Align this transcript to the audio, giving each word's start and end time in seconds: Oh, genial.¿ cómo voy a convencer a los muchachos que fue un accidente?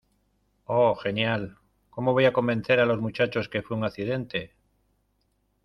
Oh, 0.65 0.95
genial.¿ 0.95 1.59
cómo 1.91 2.13
voy 2.13 2.25
a 2.25 2.33
convencer 2.33 2.79
a 2.79 2.87
los 2.87 2.99
muchachos 2.99 3.49
que 3.49 3.61
fue 3.61 3.77
un 3.77 3.83
accidente? 3.83 4.55